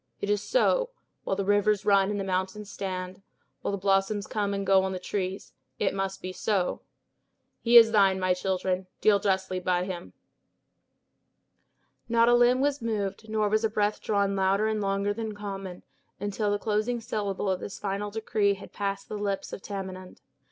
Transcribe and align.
It 0.19 0.31
is 0.31 0.41
so; 0.41 0.89
while 1.23 1.35
the 1.35 1.45
rivers 1.45 1.85
run 1.85 2.09
and 2.09 2.19
the 2.19 2.23
mountains 2.23 2.71
stand, 2.71 3.21
while 3.61 3.71
the 3.71 3.77
blossoms 3.77 4.25
come 4.25 4.51
and 4.51 4.65
go 4.65 4.81
on 4.83 4.93
the 4.93 4.97
trees, 4.99 5.53
it 5.77 5.93
must 5.93 6.23
be 6.23 6.33
so. 6.33 6.81
He 7.61 7.77
is 7.77 7.91
thine, 7.91 8.19
my 8.19 8.33
children; 8.33 8.87
deal 8.99 9.19
justly 9.19 9.59
by 9.59 9.83
him." 9.83 10.13
Not 12.09 12.27
a 12.29 12.33
limb 12.33 12.61
was 12.61 12.81
moved, 12.81 13.29
nor 13.29 13.47
was 13.47 13.63
a 13.63 13.69
breath 13.69 14.01
drawn 14.01 14.35
louder 14.35 14.65
and 14.67 14.81
longer 14.81 15.13
than 15.13 15.35
common, 15.35 15.83
until 16.19 16.49
the 16.49 16.57
closing 16.57 16.99
syllable 16.99 17.47
of 17.47 17.59
this 17.59 17.77
final 17.77 18.09
decree 18.09 18.55
had 18.55 18.73
passed 18.73 19.07
the 19.07 19.19
lips 19.19 19.53
of 19.53 19.61
Tamenund. 19.61 20.19